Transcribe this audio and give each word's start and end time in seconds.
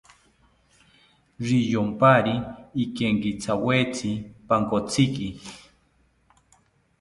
Riyompari 1.45 2.33
ikenkithawetzi 2.83 4.11
pankotziki 4.47 5.27